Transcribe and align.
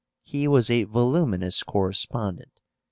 He 0.23 0.47
was 0.47 0.71
a 0.71 0.85
voluminous 0.85 1.61
correspondent. 1.61 2.59